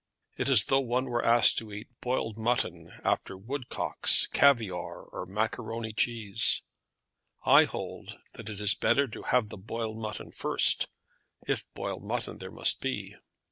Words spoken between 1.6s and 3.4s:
eat boiled mutton after